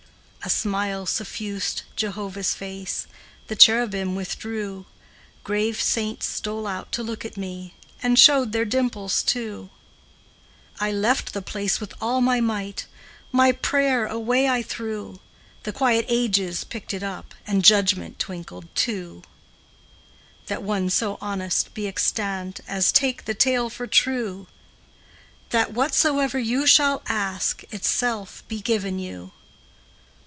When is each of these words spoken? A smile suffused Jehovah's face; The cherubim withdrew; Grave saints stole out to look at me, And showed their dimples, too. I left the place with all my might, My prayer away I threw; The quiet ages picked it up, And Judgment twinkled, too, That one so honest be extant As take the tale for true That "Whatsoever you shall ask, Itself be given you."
A 0.43 0.49
smile 0.49 1.05
suffused 1.05 1.83
Jehovah's 1.95 2.55
face; 2.55 3.05
The 3.45 3.55
cherubim 3.55 4.15
withdrew; 4.15 4.87
Grave 5.43 5.79
saints 5.79 6.25
stole 6.25 6.65
out 6.65 6.91
to 6.93 7.03
look 7.03 7.23
at 7.23 7.37
me, 7.37 7.75
And 8.01 8.17
showed 8.17 8.51
their 8.51 8.65
dimples, 8.65 9.21
too. 9.21 9.69
I 10.79 10.91
left 10.91 11.33
the 11.33 11.43
place 11.43 11.79
with 11.79 11.93
all 12.01 12.21
my 12.21 12.41
might, 12.41 12.87
My 13.31 13.51
prayer 13.51 14.07
away 14.07 14.49
I 14.49 14.63
threw; 14.63 15.19
The 15.61 15.71
quiet 15.71 16.07
ages 16.09 16.63
picked 16.63 16.91
it 16.91 17.03
up, 17.03 17.35
And 17.45 17.63
Judgment 17.63 18.17
twinkled, 18.17 18.65
too, 18.73 19.21
That 20.47 20.63
one 20.63 20.89
so 20.89 21.19
honest 21.21 21.71
be 21.75 21.85
extant 21.87 22.61
As 22.67 22.91
take 22.91 23.25
the 23.25 23.35
tale 23.35 23.69
for 23.69 23.85
true 23.85 24.47
That 25.51 25.71
"Whatsoever 25.71 26.39
you 26.39 26.65
shall 26.65 27.03
ask, 27.05 27.63
Itself 27.71 28.43
be 28.47 28.59
given 28.59 28.97
you." 28.97 29.33